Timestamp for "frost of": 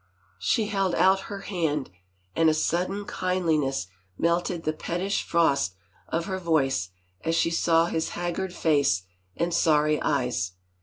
5.21-6.25